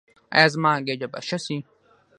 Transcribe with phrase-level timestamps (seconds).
[0.35, 1.57] ایا زما ګیډه به ښه شي؟